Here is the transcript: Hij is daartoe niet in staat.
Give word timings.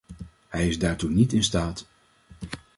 Hij 0.47 0.67
is 0.67 0.79
daartoe 0.79 1.09
niet 1.09 1.33
in 1.33 1.43
staat. 1.43 1.85